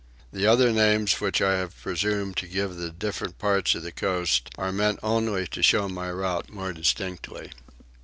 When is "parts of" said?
3.37-3.83